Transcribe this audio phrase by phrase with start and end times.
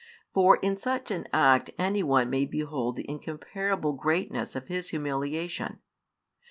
[0.33, 5.77] For in such an act anyone may behold the incomparable greatness of His humiliation.